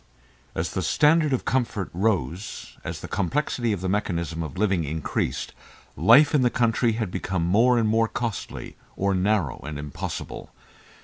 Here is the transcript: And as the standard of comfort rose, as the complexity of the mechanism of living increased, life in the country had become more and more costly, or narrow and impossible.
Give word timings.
And 0.55 0.61
as 0.61 0.71
the 0.73 0.81
standard 0.81 1.31
of 1.31 1.45
comfort 1.45 1.91
rose, 1.93 2.75
as 2.83 3.01
the 3.01 3.07
complexity 3.07 3.71
of 3.71 3.81
the 3.81 3.87
mechanism 3.87 4.41
of 4.41 4.57
living 4.57 4.83
increased, 4.83 5.53
life 5.95 6.33
in 6.33 6.41
the 6.41 6.49
country 6.49 6.93
had 6.93 7.11
become 7.11 7.45
more 7.45 7.77
and 7.77 7.87
more 7.87 8.07
costly, 8.07 8.77
or 8.95 9.13
narrow 9.13 9.59
and 9.59 9.77
impossible. 9.77 10.49